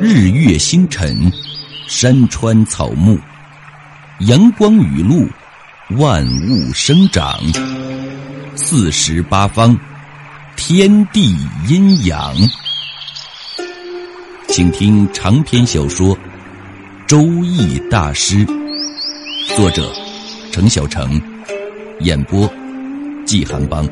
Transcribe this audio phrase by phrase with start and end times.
[0.00, 1.32] 日月星辰，
[1.88, 3.18] 山川草木，
[4.20, 5.26] 阳光雨露，
[5.96, 7.40] 万物生长，
[8.54, 9.78] 四时八方，
[10.56, 11.34] 天地
[11.68, 12.34] 阴阳。
[14.48, 16.14] 请听长篇小说
[17.06, 18.44] 《周易大师》，
[19.56, 19.90] 作者
[20.52, 21.18] 程小成，
[22.00, 22.50] 演播
[23.24, 23.88] 季寒邦。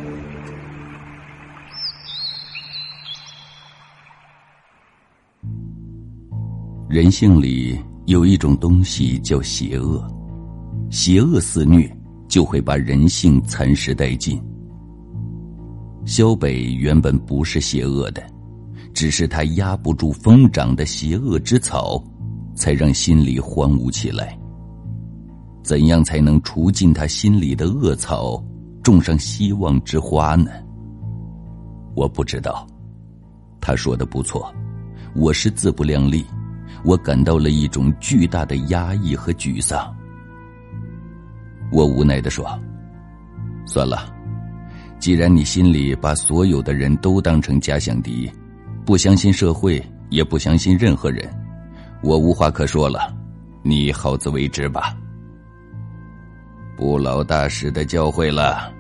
[6.95, 7.77] 人性里
[8.07, 10.07] 有一种东西叫邪恶，
[10.91, 11.93] 邪恶肆虐
[12.29, 14.41] 就会把人性蚕食殆尽。
[16.05, 18.23] 萧北原本不是邪恶的，
[18.93, 22.01] 只是他压不住疯长的邪恶之草，
[22.55, 24.39] 才让心里荒芜起来。
[25.65, 28.41] 怎样才能除尽他心里的恶草，
[28.85, 30.53] 种上希望之花呢？
[31.97, 32.65] 我不知道。
[33.61, 34.49] 他说的不错，
[35.17, 36.25] 我是自不量力。
[36.85, 39.93] 我感到了一种巨大的压抑和沮丧。
[41.73, 42.47] 我无奈的说
[43.67, 44.15] ：“算了，
[44.99, 48.31] 既然你心里把所有的人都当成假想敌，
[48.85, 51.29] 不相信社会，也不相信任何人，
[52.03, 53.13] 我无话可说了。
[53.63, 54.95] 你好自为之吧。”
[56.77, 58.71] 不老大师的教诲了。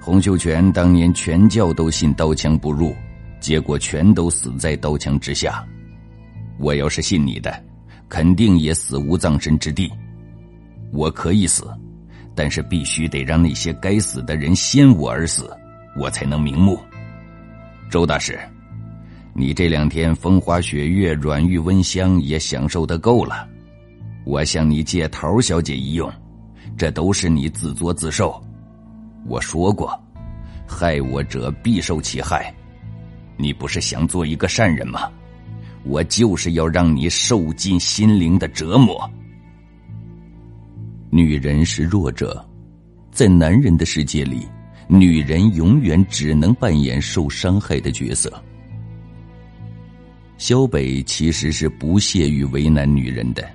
[0.00, 2.94] 洪秀全当年全教都信刀枪不入，
[3.40, 5.62] 结果全都死在刀枪之下。
[6.58, 7.64] 我要是信你的，
[8.08, 9.90] 肯定也死无葬身之地。
[10.92, 11.66] 我可以死，
[12.34, 15.50] 但是必须得让那些该死的人先我而死，
[15.96, 16.78] 我才能瞑目。
[17.90, 18.38] 周大师，
[19.34, 23.48] 你这两天风花雪月、软玉温香也享受的够了，
[24.24, 26.12] 我向你借桃小姐一用，
[26.76, 28.42] 这都是你自作自受。
[29.26, 29.92] 我说过，
[30.66, 32.52] 害我者必受其害。
[33.36, 35.10] 你不是想做一个善人吗？
[35.88, 39.10] 我就是要让你受尽心灵的折磨。
[41.10, 42.46] 女人是弱者，
[43.10, 44.46] 在男人的世界里，
[44.86, 48.30] 女人永远只能扮演受伤害的角色。
[50.36, 53.48] 肖北其实是不屑于为难女人的，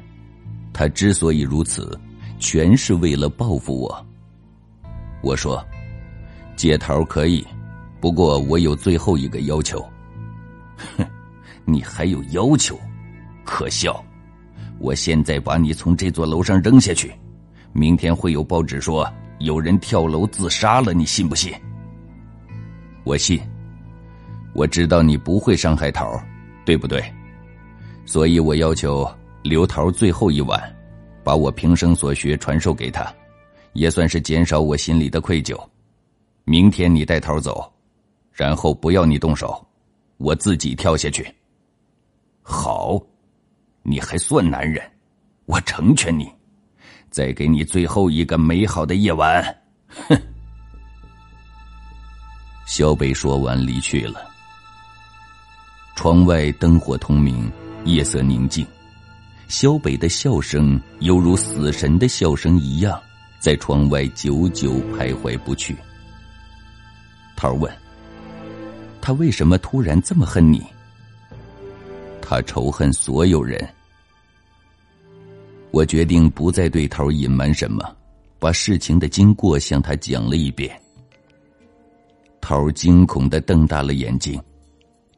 [0.73, 1.97] 他之所以如此，
[2.39, 4.05] 全是为了报复我。
[5.21, 5.63] 我说，
[6.55, 7.45] 借桃可以，
[8.01, 9.79] 不过我有最后一个要求。
[10.97, 11.05] 哼。
[11.65, 12.79] 你还有要求，
[13.43, 14.03] 可笑！
[14.79, 17.13] 我现在把你从这座楼上扔下去，
[17.71, 19.09] 明天会有报纸说
[19.39, 21.53] 有人跳楼自杀了，你信不信？
[23.03, 23.39] 我信。
[24.53, 26.21] 我知道你不会伤害桃，
[26.63, 27.03] 对不对？
[28.05, 29.09] 所以我要求
[29.41, 30.61] 留桃最后一晚，
[31.23, 33.11] 把我平生所学传授给他，
[33.73, 35.59] 也算是减少我心里的愧疚。
[36.43, 37.71] 明天你带桃走，
[38.31, 39.65] 然后不要你动手，
[40.17, 41.25] 我自己跳下去。
[42.43, 43.01] 好，
[43.81, 44.83] 你还算男人，
[45.45, 46.29] 我成全你，
[47.09, 49.43] 再给你最后一个美好的夜晚。
[50.09, 50.15] 哼！
[52.67, 54.29] 小北说完离去了。
[55.95, 57.49] 窗外灯火通明，
[57.85, 58.65] 夜色宁静，
[59.47, 63.01] 小北的笑声犹如死神的笑声一样，
[63.39, 65.75] 在窗外久久徘徊不去。
[67.35, 67.71] 桃问
[69.01, 70.65] ：“他为什么突然这么恨你？”
[72.33, 73.63] 他仇恨所有人。
[75.69, 77.95] 我决定不再对头隐瞒什么，
[78.39, 80.75] 把事情的经过向他讲了一遍。
[82.41, 84.41] 头惊恐的瞪大了眼睛，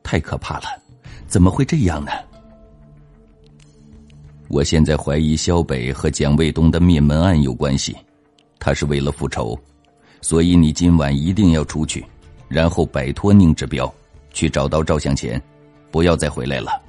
[0.04, 0.66] 太可怕了！
[1.26, 2.12] 怎么会这样呢？
[4.50, 7.96] 我现在怀疑肖北和蒋卫东的灭门案有关系，
[8.60, 9.58] 他是为了复仇，
[10.20, 12.06] 所以你今晚一定要出去，
[12.50, 13.92] 然后摆脱宁志彪，
[14.34, 15.42] 去找到赵向前，
[15.92, 16.82] 不要再回来了。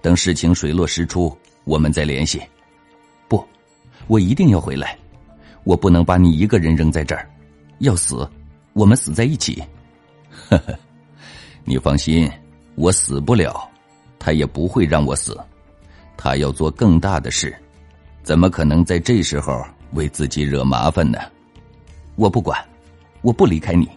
[0.00, 2.40] 等事情水落石出，我们再联系。
[3.26, 3.44] 不，
[4.06, 4.96] 我一定要回来，
[5.64, 7.28] 我不能把你一个人扔在这儿。
[7.78, 8.28] 要死，
[8.72, 9.62] 我们死在一起。
[10.48, 10.78] 呵呵，
[11.64, 12.30] 你放心，
[12.74, 13.68] 我死不了，
[14.18, 15.38] 他也不会让我死。
[16.16, 17.54] 他要做更大的事，
[18.22, 21.18] 怎么可能在这时候为自己惹麻烦呢？
[22.16, 22.58] 我不管，
[23.22, 23.88] 我不离开你。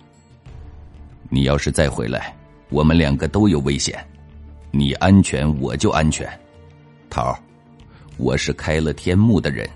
[1.30, 2.36] 你要是再回来，
[2.70, 3.98] 我们两个都有危险。
[4.72, 6.28] 你安全，我就安全。
[7.10, 7.38] 桃儿，
[8.16, 9.70] 我是开了天目的人，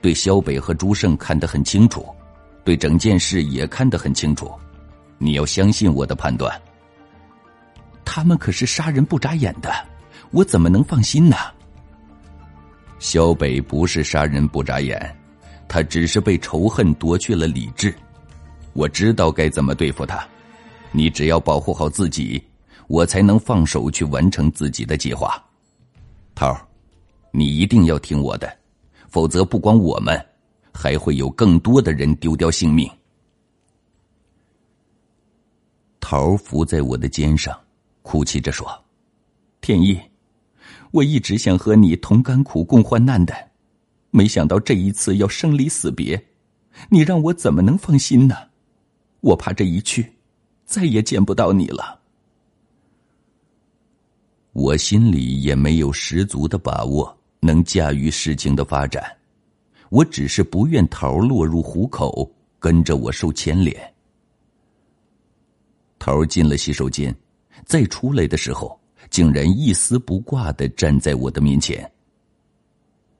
[0.00, 2.06] 对萧北和朱胜看得很清楚，
[2.64, 4.52] 对整件事也看得很清楚。
[5.18, 6.60] 你要相信我的判断。
[8.04, 9.72] 他们可是杀人不眨眼的，
[10.30, 11.36] 我怎么能放心呢？
[13.00, 15.16] 萧北不是杀人不眨眼，
[15.66, 17.92] 他只是被仇恨夺去了理智。
[18.74, 20.24] 我知道该怎么对付他，
[20.92, 22.42] 你只要保护好自己。
[22.88, 25.42] 我才能放手去完成自己的计划。
[26.34, 26.54] 头，
[27.32, 28.56] 你一定要听我的，
[29.08, 30.24] 否则不光我们，
[30.72, 32.90] 还会有更多的人丢掉性命。
[35.98, 37.58] 头伏在我的肩上，
[38.02, 38.84] 哭泣着说
[39.60, 40.00] ：“天意，
[40.92, 43.34] 我一直想和你同甘苦、共患难的，
[44.10, 46.26] 没想到这一次要生离死别，
[46.90, 48.36] 你让我怎么能放心呢？
[49.20, 50.12] 我怕这一去，
[50.64, 52.02] 再也见不到你了。”
[54.56, 59.04] 我心里也没有十足的把握能驾驭事情的发展，
[59.90, 62.26] 我只是不愿桃落入虎口，
[62.58, 63.76] 跟着我受牵连。
[65.98, 67.14] 桃进了洗手间，
[67.66, 68.80] 再出来的时候，
[69.10, 71.92] 竟然一丝不挂的站在我的面前。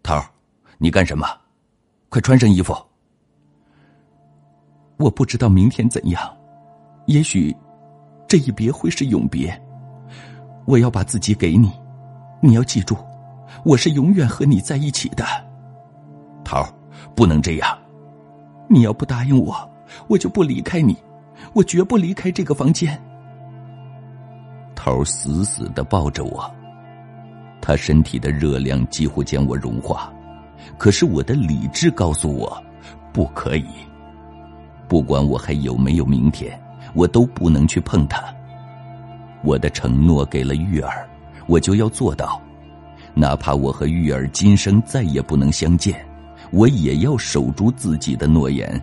[0.02, 0.24] 桃，
[0.78, 1.28] 你干什么？
[2.08, 2.74] 快穿上衣服。
[4.96, 6.34] 我不知道明天怎样，
[7.04, 7.54] 也许
[8.26, 9.65] 这一别会是永别。
[10.66, 11.70] 我要把自己给你，
[12.40, 12.96] 你要记住，
[13.64, 15.24] 我是永远和你在一起的。
[16.44, 16.68] 桃儿，
[17.14, 17.78] 不能这样。
[18.68, 19.56] 你要不答应我，
[20.08, 20.96] 我就不离开你，
[21.52, 23.00] 我绝不离开这个房间。
[24.74, 26.52] 桃儿死死的抱着我，
[27.60, 30.12] 他身体的热量几乎将我融化，
[30.76, 32.60] 可是我的理智告诉我，
[33.12, 33.68] 不可以。
[34.88, 36.60] 不管我还有没有明天，
[36.92, 38.20] 我都不能去碰他。
[39.46, 41.08] 我的承诺给了玉儿，
[41.46, 42.42] 我就要做到，
[43.14, 46.04] 哪怕我和玉儿今生再也不能相见，
[46.50, 48.82] 我也要守住自己的诺言。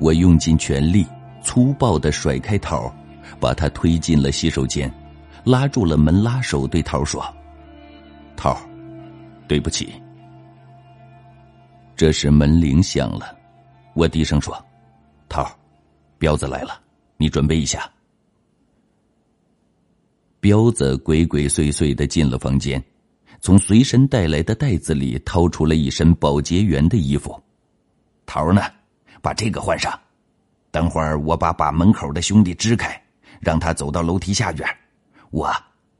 [0.00, 1.06] 我用尽全力，
[1.42, 2.90] 粗暴的甩开桃，
[3.38, 4.90] 把他推进了洗手间，
[5.44, 7.22] 拉住了门拉手，对桃说
[8.36, 8.58] ：“桃，
[9.46, 9.92] 对不起。”
[11.94, 13.36] 这时门铃响了，
[13.92, 14.56] 我低声说
[15.28, 15.46] ：“桃，
[16.16, 16.80] 彪子来了，
[17.18, 17.86] 你准备一下。”
[20.40, 22.82] 彪子鬼鬼祟祟的进了房间，
[23.40, 27.40] 从随身带来的袋子里掏出了一身保洁员的衣服。
[28.24, 28.62] 头呢，
[29.20, 29.98] 把这个换上。
[30.70, 33.02] 等会儿我把把门口的兄弟支开，
[33.40, 34.68] 让他走到楼梯下边，
[35.30, 35.50] 我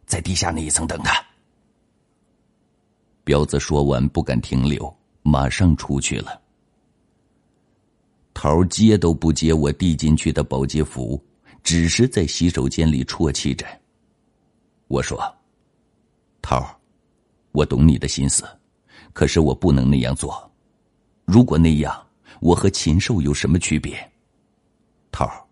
[0.06, 1.20] 在地下那一层等他。
[3.24, 6.40] 彪子说完，不敢停留，马上出去了。
[8.34, 11.20] 头接都不接我递进去的保洁服，
[11.64, 13.66] 只是在洗手间里啜泣着。
[14.88, 15.18] 我说
[16.40, 16.74] ：“涛儿，
[17.52, 18.42] 我懂你的心思，
[19.12, 20.50] 可是我不能那样做。
[21.26, 22.06] 如果那样，
[22.40, 23.96] 我和禽兽有什么区别？
[25.12, 25.44] 涛儿，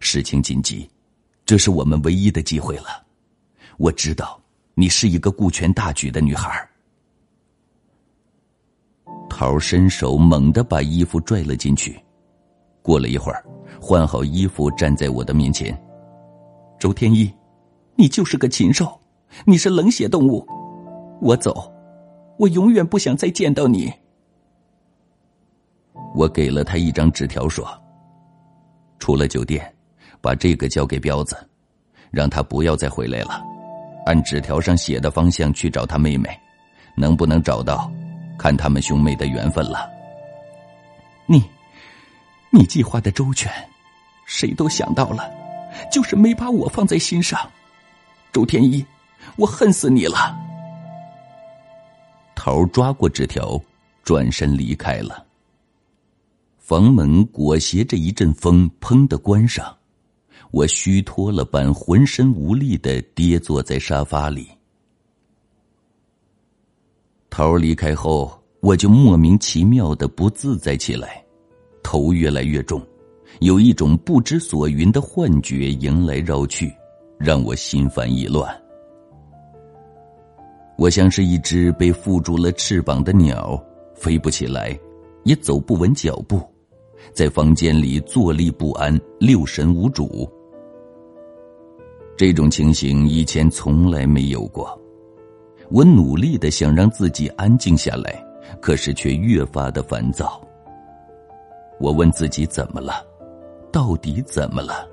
[0.00, 0.88] 事情紧急，
[1.44, 3.04] 这是我们唯一的机会了。
[3.76, 4.40] 我知道
[4.74, 6.66] 你是一个顾全大局的女孩。”
[9.28, 12.02] 桃伸手猛地把衣服拽了进去，
[12.80, 13.44] 过了一会儿，
[13.78, 15.78] 换好衣服站在我的面前，
[16.78, 17.30] 周天一。
[18.00, 18.96] 你就是个禽兽，
[19.44, 20.46] 你是冷血动物，
[21.20, 21.68] 我走，
[22.36, 23.92] 我永远不想再见到你。
[26.14, 27.68] 我给了他一张纸条，说
[29.00, 29.74] ：“出了酒店，
[30.20, 31.36] 把这个交给彪子，
[32.12, 33.44] 让他不要再回来了。
[34.06, 36.30] 按纸条上写的方向去找他妹妹，
[36.96, 37.90] 能不能找到，
[38.38, 39.90] 看他们兄妹的缘分了。”
[41.26, 41.42] 你，
[42.50, 43.52] 你计划的周全，
[44.24, 45.28] 谁都想到了，
[45.90, 47.36] 就是没把我放在心上。
[48.32, 48.84] 周天一，
[49.36, 50.36] 我恨死你了！
[52.34, 53.60] 头抓过纸条，
[54.04, 55.26] 转身离开了。
[56.58, 59.74] 房门裹挟着一阵风，砰的关上。
[60.50, 64.48] 我虚脱了般，浑身无力的跌坐在沙发里。
[67.28, 71.22] 头离开后，我就莫名其妙的不自在起来，
[71.82, 72.80] 头越来越重，
[73.40, 76.74] 有一种不知所云的幻觉迎来绕去。
[77.18, 78.48] 让我心烦意乱。
[80.76, 83.60] 我像是一只被缚住了翅膀的鸟，
[83.94, 84.78] 飞不起来，
[85.24, 86.40] 也走不稳脚步，
[87.12, 90.30] 在房间里坐立不安，六神无主。
[92.16, 94.80] 这种情形以前从来没有过。
[95.70, 98.24] 我努力的想让自己安静下来，
[98.60, 100.40] 可是却越发的烦躁。
[101.80, 103.04] 我问自己怎么了？
[103.70, 104.88] 到底怎么了？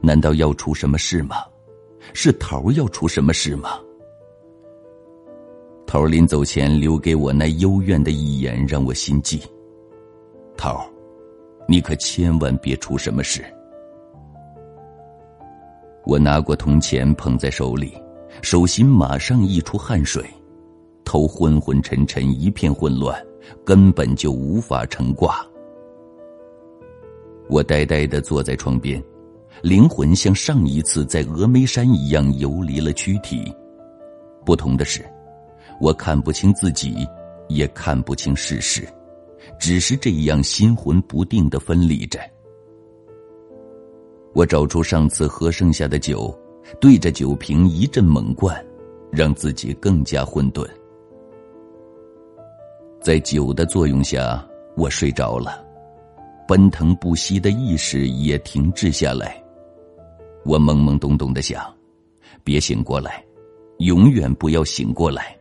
[0.00, 1.36] 难道要出什么事吗？
[2.12, 3.80] 是头要出什么事吗？
[5.86, 9.40] 头临走前留给我那幽怨的一眼，让我心悸。
[10.56, 10.80] 头，
[11.68, 13.44] 你可千万别出什么事。
[16.04, 17.94] 我拿过铜钱捧在手里，
[18.42, 20.24] 手心马上溢出汗水，
[21.04, 23.24] 头昏昏沉沉，一片混乱，
[23.64, 25.46] 根本就无法成卦。
[27.48, 29.02] 我呆呆的坐在床边。
[29.64, 33.50] 灵魂像上一次在峨眉山一样游离了躯体。
[34.44, 35.02] 不同的是，
[35.80, 37.08] 我看不清自己，
[37.48, 38.86] 也看不清事实，
[39.58, 42.20] 只是这样心魂不定的分离着。
[44.34, 46.38] 我找出上次喝剩下的酒，
[46.78, 48.62] 对着酒瓶一阵猛灌，
[49.10, 50.68] 让自己更加混沌。
[53.00, 55.64] 在酒的作用下，我睡着了，
[56.46, 59.42] 奔腾不息的意识也停滞下来。
[60.44, 61.64] 我懵懵懂懂的想：
[62.42, 63.24] 别醒过来，
[63.78, 65.36] 永远不要醒过来，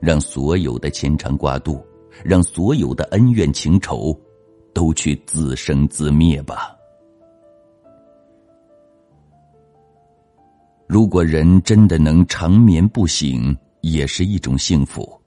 [0.00, 1.84] 让所有的牵肠挂肚，
[2.24, 4.18] 让所有的恩怨情仇，
[4.74, 6.76] 都去自生自灭吧。
[10.86, 15.20] 如果人真的能长眠不醒，也是一种幸福。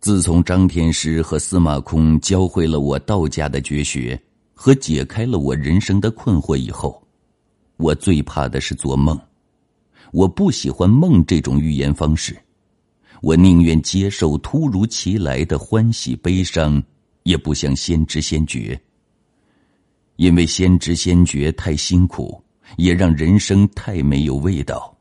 [0.00, 4.20] 自从张天师和司马空教会了我道家的绝学
[4.54, 7.02] 和解开了我人生的困惑以后，
[7.78, 9.18] 我最怕的是做梦。
[10.12, 12.36] 我不喜欢梦这种预言方式，
[13.22, 16.80] 我宁愿接受突如其来的欢喜悲伤，
[17.22, 18.78] 也不想先知先觉。
[20.16, 22.44] 因为先知先觉太辛苦。
[22.76, 24.94] 也让人生太没有味道。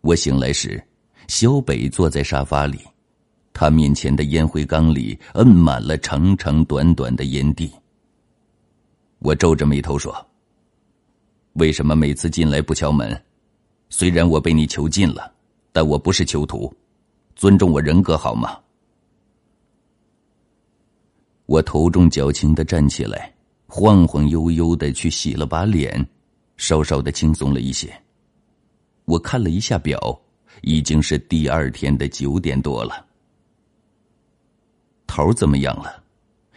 [0.00, 0.82] 我醒来时，
[1.28, 2.80] 小北坐在沙发里，
[3.52, 7.70] 他面前的烟灰缸里摁满了长长短短的烟蒂。
[9.20, 10.12] 我皱着眉头说
[11.54, 13.22] ：“为什么每次进来不敲门？
[13.88, 15.32] 虽然我被你囚禁了，
[15.72, 16.72] 但我不是囚徒，
[17.36, 18.58] 尊重我人格好吗？”
[21.46, 23.30] 我头重脚轻的站起来。
[23.74, 26.06] 晃晃悠悠的去洗了把脸，
[26.58, 27.90] 稍稍的轻松了一些。
[29.06, 30.20] 我看了一下表，
[30.60, 33.06] 已经是第二天的九点多了。
[35.06, 36.04] 头怎么样了？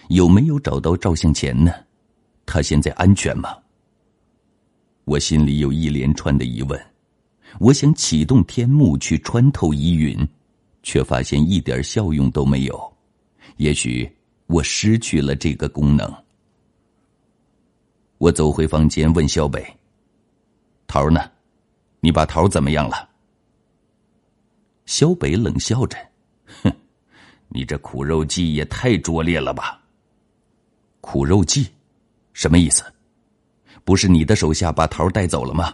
[0.10, 1.72] 有没有找到照相钳呢？
[2.46, 3.56] 他现在安全吗？
[5.06, 6.80] 我心里有一连串的疑问。
[7.60, 10.28] 我想启动天幕去穿透疑云，
[10.84, 12.94] 却发现一点效用都没有。
[13.58, 14.12] 也许
[14.48, 16.12] 我失去了这个功能。
[18.18, 19.66] 我走回房间，问小北
[20.88, 21.32] ：“桃呢？
[22.00, 23.10] 你把桃怎么样了？”
[24.86, 25.98] 小北冷笑着
[26.64, 26.72] ：“哼，
[27.50, 29.82] 你这苦肉计也太拙劣了吧！
[31.02, 31.68] 苦肉计，
[32.34, 32.84] 什么意思？
[33.86, 35.74] 不是你的手下把桃带走了吗？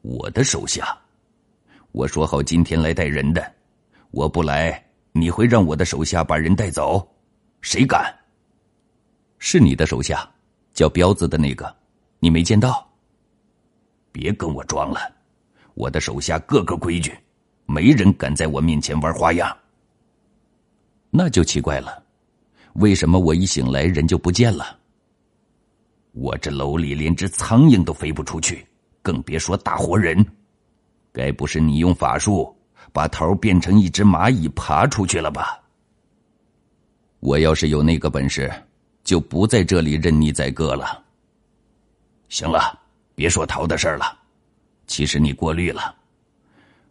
[0.00, 0.98] 我的手下，
[1.92, 3.54] 我说好今天来带人的，
[4.10, 7.06] 我不来，你会让我的手下把人带走？
[7.60, 8.12] 谁敢？
[9.38, 10.28] 是你的手下。”
[10.72, 11.76] 叫彪子的那个，
[12.18, 12.90] 你没见到？
[14.10, 15.00] 别跟我装了，
[15.74, 17.14] 我的手下个个规矩，
[17.66, 19.54] 没人敢在我面前玩花样。
[21.10, 22.02] 那就奇怪了，
[22.76, 24.78] 为什么我一醒来人就不见了？
[26.12, 28.66] 我这楼里连只苍蝇都飞不出去，
[29.02, 30.24] 更别说大活人。
[31.12, 32.56] 该不是你用法术
[32.92, 35.60] 把头变成一只蚂蚁爬出去了吧？
[37.20, 38.50] 我要是有那个本事。
[39.04, 41.02] 就不在这里任你宰割了。
[42.28, 42.78] 行了，
[43.16, 44.16] 别说桃的事了。
[44.86, 45.92] 其实你过滤了。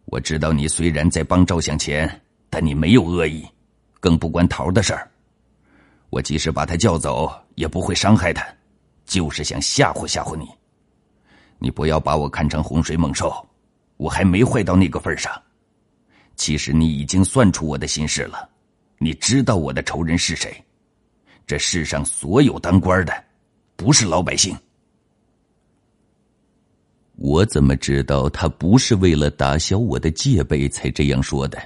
[0.03, 3.47] 我知道你虽然在帮赵向前，但你没有恶意，
[4.01, 5.09] 更不关桃的事儿。
[6.09, 8.45] 我即使把他叫走，也不会伤害他，
[9.11, 10.47] 就是想吓唬吓唬你。
[11.59, 13.45] 你不要把我看成洪水猛兽，
[13.97, 15.29] 我还没坏到那个份上。
[16.37, 18.49] 其实你已经算出我的心事了，
[18.99, 20.63] 你知道我的仇人是谁。
[21.45, 23.13] 这世上所有当官的，
[23.75, 24.55] 不是老百姓。
[27.17, 31.61] 我怎么知道他不是为了打消我的戒备才这样说的？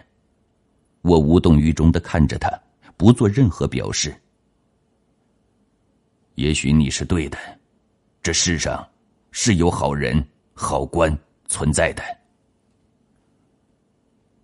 [1.03, 2.49] 我无动于衷的看着他，
[2.97, 4.19] 不做任何表示。
[6.35, 7.37] 也许你是对的，
[8.21, 8.87] 这世上
[9.31, 12.03] 是有好人、好官存在的。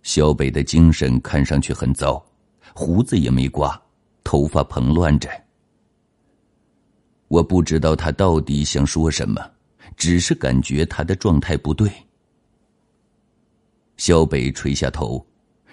[0.02, 2.24] 小北的精神看上去很糟，
[2.74, 3.80] 胡子也没刮。
[4.24, 5.28] 头发蓬乱着，
[7.26, 9.50] 我不知道他到底想说什么，
[9.96, 11.90] 只是感觉他的状态不对。
[13.96, 15.26] 小北垂下头，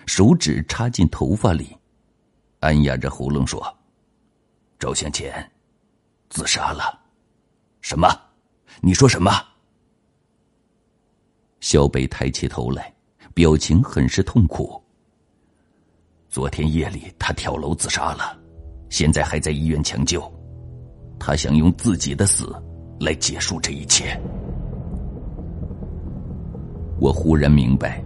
[0.07, 1.77] 手指插进头发里，
[2.59, 3.63] 按压着喉咙说
[4.79, 5.51] ：“赵向前，
[6.29, 6.99] 自杀了。”
[7.81, 8.07] 什么？
[8.81, 9.31] 你说什么？
[11.59, 12.93] 小北抬起头来，
[13.33, 14.81] 表情很是痛苦。
[16.29, 18.37] 昨天夜里，他跳楼自杀了，
[18.89, 20.21] 现在还在医院抢救。
[21.19, 22.55] 他想用自己的死
[22.99, 24.17] 来结束这一切。
[26.99, 28.03] 我忽然明白，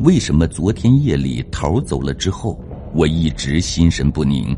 [0.00, 2.62] 为什么昨天夜里桃走了之后，
[2.94, 4.56] 我一直心神不宁。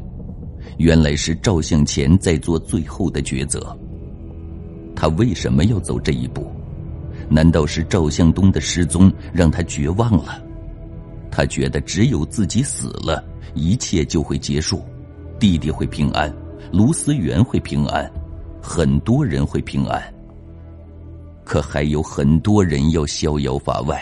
[0.78, 3.76] 原来是赵向前在做最后的抉择。
[4.96, 6.50] 他为什么要走这一步？
[7.28, 10.42] 难道是赵向东的失踪让他绝望了？
[11.30, 14.82] 他觉得只有自己死了，一切就会结束，
[15.38, 16.32] 弟弟会平安，
[16.72, 18.10] 卢思源会平安，
[18.62, 20.02] 很多人会平安。
[21.44, 24.00] 可还有很多人要逍遥法外。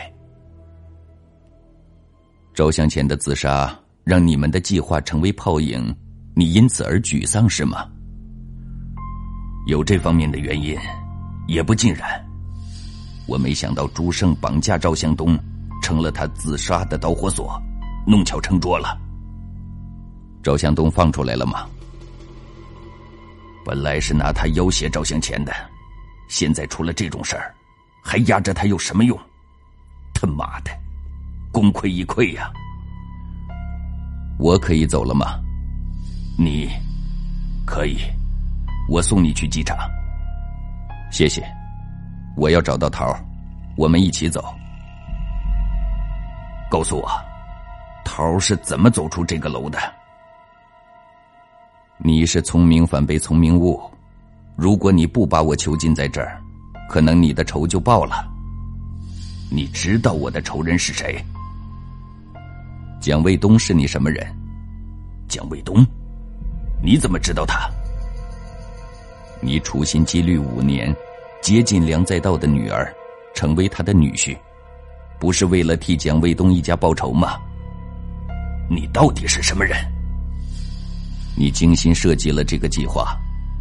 [2.54, 5.94] 赵向前的自杀让你们的计划成为泡影，
[6.34, 7.86] 你因此而沮丧是吗？
[9.66, 10.76] 有这方面的原因，
[11.46, 12.08] 也不尽然。
[13.26, 15.38] 我没想到朱胜绑架赵向东，
[15.82, 17.60] 成了他自杀的导火索，
[18.06, 18.98] 弄巧成拙了。
[20.42, 21.66] 赵向东放出来了吗？
[23.64, 25.52] 本来是拿他要挟赵向前的，
[26.28, 27.54] 现在出了这种事儿，
[28.02, 29.16] 还压着他有什么用？
[30.14, 30.70] 他妈的，
[31.52, 32.50] 功亏一篑呀！
[34.38, 35.38] 我可以走了吗？
[36.44, 36.68] 你，
[37.64, 37.98] 可以。
[38.88, 39.78] 我送你去机场。
[41.10, 41.42] 谢谢。
[42.36, 43.16] 我要找到桃
[43.76, 44.44] 我们一起走。
[46.68, 47.08] 告诉我，
[48.04, 49.78] 桃是怎么走出这个楼的？
[51.98, 53.80] 你是聪明反被聪明误。
[54.56, 56.42] 如果你不把我囚禁在这儿，
[56.88, 58.28] 可能你的仇就报了。
[59.50, 61.22] 你知道我的仇人是谁？
[63.00, 64.26] 蒋卫东是你什么人？
[65.28, 65.86] 蒋卫东？
[66.82, 67.70] 你怎么知道他？
[69.40, 70.94] 你处心积虑五年。
[71.40, 72.94] 接近梁再道的女儿，
[73.34, 74.38] 成为他的女婿，
[75.18, 77.36] 不是为了替蒋卫东一家报仇吗？
[78.70, 79.76] 你到底是什么人？
[81.36, 83.16] 你精心设计了这个计划，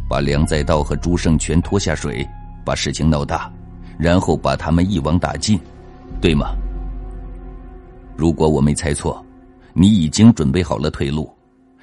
[0.08, 2.24] 把梁再道和朱胜全拖下水，
[2.64, 3.52] 把事情闹大，
[3.98, 5.58] 然后把他们一网打尽，
[6.20, 6.54] 对吗？
[8.16, 9.20] 如果我没猜错，
[9.72, 11.28] 你已经准备好了退路，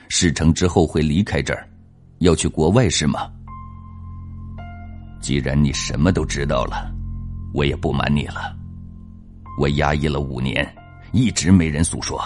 [0.09, 1.69] 事成之后会离开这儿，
[2.17, 3.31] 要去国外是吗？
[5.21, 6.91] 既然你什么都知道了，
[7.53, 8.57] 我也不瞒你了。
[9.59, 10.67] 我压抑了五年，
[11.11, 12.19] 一直没人诉说，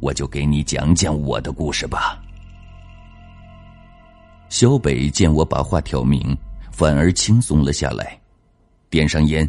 [0.00, 2.18] 我就给你讲讲我的故事吧。
[4.48, 6.36] 小北见我把话挑明，
[6.70, 8.18] 反而轻松了下来，
[8.88, 9.48] 点上烟，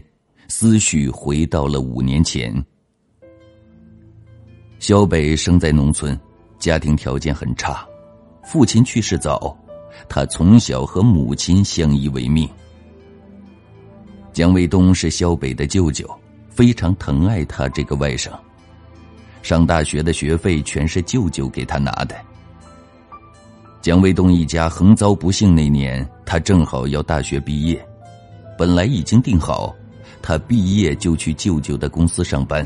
[0.49, 2.53] 思绪回到了五年前。
[4.79, 6.19] 小北生在农村，
[6.63, 7.85] 家庭条件很差，
[8.41, 9.53] 父亲去世早。
[10.07, 12.49] 他从小和母亲相依为命。
[14.31, 16.09] 蒋卫东是肖北的舅舅，
[16.49, 18.29] 非常疼爱他这个外甥。
[19.41, 22.15] 上大学的学费全是舅舅给他拿的。
[23.81, 27.85] 蒋卫东一家横遭不幸那年，他正好要大学毕业，
[28.57, 29.75] 本来已经定好，
[30.21, 32.65] 他毕业就去舅舅的公司上班。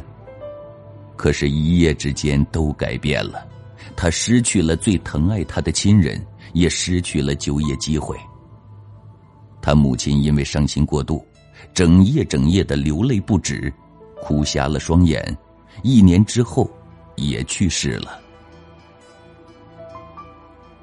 [1.15, 3.46] 可是，一夜之间都改变了，
[3.97, 6.25] 他失去了最疼爱他的亲人。
[6.53, 8.17] 也失去了就业机会。
[9.61, 11.23] 他母亲因为伤心过度，
[11.73, 13.71] 整夜整夜的流泪不止，
[14.21, 15.37] 哭瞎了双眼。
[15.83, 16.69] 一年之后，
[17.15, 18.19] 也去世了。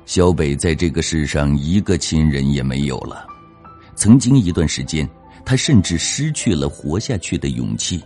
[0.04, 3.26] 小北在这个世上一个亲人也没有了。
[3.96, 5.08] 曾经一段时间，
[5.46, 8.00] 他甚至失去了活下去的勇气。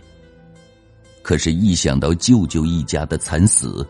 [1.21, 3.85] 可是，一想到舅舅一家的惨死，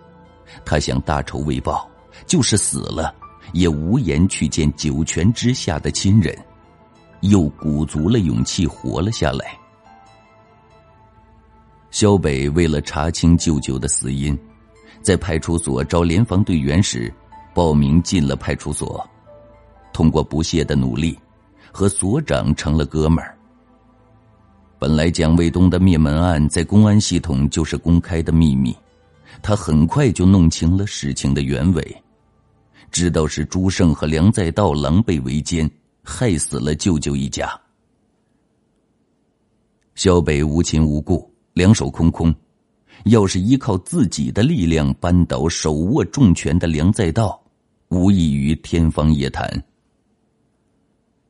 [0.66, 1.90] 他想大仇未报，
[2.26, 3.14] 就是死了。
[3.52, 6.38] 也无颜去见九泉之下的亲人，
[7.22, 9.58] 又鼓足了勇气活了下来。
[11.90, 14.38] 肖北为了查清舅舅的死因，
[15.02, 17.12] 在派出所招联防队员时，
[17.52, 19.04] 报名进了派出所。
[19.92, 21.18] 通过不懈的努力，
[21.72, 23.36] 和所长成了哥们儿。
[24.78, 28.78] 本来蒋卫东的灭门案在公安系统就是公开的秘密，
[29.42, 32.04] 他很快就弄清了事情的原委。
[32.92, 35.70] 知道是朱胜和梁再道狼狈为奸，
[36.04, 37.50] 害死了舅舅一家。
[39.96, 42.34] 小北无亲无故，两手空空，
[43.06, 47.40] 要是依靠自己的力量扳倒手握重权的梁再道，
[47.90, 49.64] 无异于天方夜谭。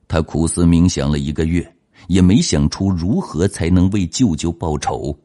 [0.08, 1.76] 他苦思冥想了一个月，
[2.08, 5.18] 也没想出如何才能为舅舅报仇。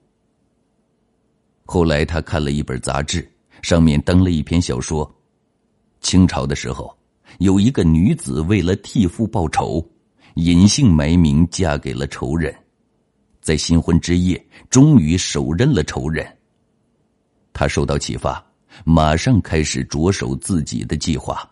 [1.65, 3.27] 后来他看了一本杂志，
[3.63, 5.11] 上面登了一篇小说。
[6.01, 6.95] 清朝的时候，
[7.39, 9.85] 有一个女子为了替父报仇，
[10.35, 12.55] 隐姓埋名嫁给了仇人，
[13.41, 16.27] 在新婚之夜，终于手刃了仇人。
[17.55, 18.45] 他受到启发，
[18.85, 21.51] 马上开始着手自己的计划。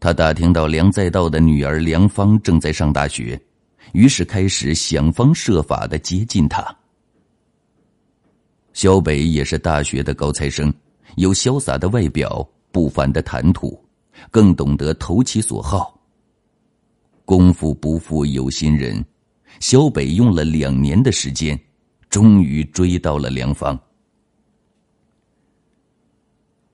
[0.00, 3.38] 他打听到梁再道的女儿梁芳正在上大学，
[3.92, 6.74] 于是开始想方设法的接近她。
[8.74, 10.72] 小北也是大学的高材生，
[11.16, 12.46] 有潇洒的外表。
[12.72, 13.80] 不凡的谈吐，
[14.32, 15.96] 更懂得投其所好。
[17.24, 19.02] 功夫不负有心人，
[19.60, 21.56] 小北用了两年的时间，
[22.10, 23.78] 终于追到了梁芳。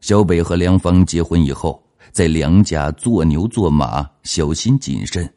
[0.00, 5.30] 小北和梁芳结婚以后，在梁家做牛做马，小心谨慎，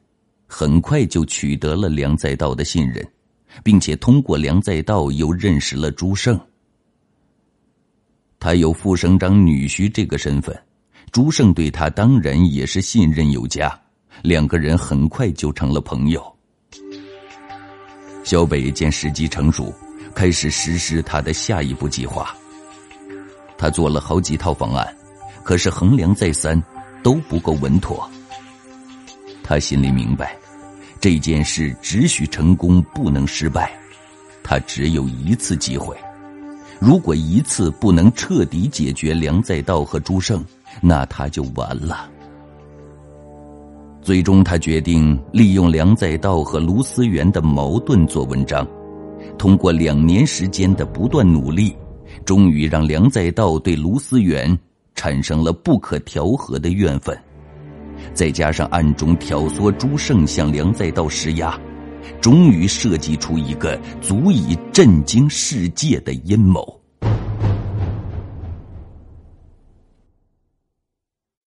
[0.47, 3.05] 很快就取得了梁再道的信任，
[3.65, 6.39] 并且通过梁再道又认识了朱胜。
[8.43, 10.53] 他有副省长女婿这个身份，
[11.13, 13.73] 朱胜对他当然也是信任有加，
[14.21, 16.21] 两个人很快就成了朋友。
[18.25, 19.73] 小北见时机成熟，
[20.13, 22.35] 开始实施他的下一步计划。
[23.57, 24.93] 他做了好几套方案，
[25.41, 26.61] 可是衡量再三，
[27.01, 28.11] 都不够稳妥。
[29.41, 30.37] 他心里明白，
[30.99, 33.71] 这件事只许成功，不能失败。
[34.43, 35.95] 他只有一次机会，
[36.79, 40.43] 如果一次不能彻底解决梁再道和朱胜，
[40.81, 42.09] 那他就完了。
[44.01, 48.67] 最终，他决定利用梁再道和卢思源的矛盾做文章，
[49.37, 51.75] 通过两年时间的不断努力。
[52.25, 54.57] 终于让梁再道对卢思源
[54.93, 57.17] 产生了不可调和的怨愤，
[58.13, 61.59] 再加上暗中挑唆朱胜向梁再道施压，
[62.21, 66.81] 终于设计出一个足以震惊世界的阴谋。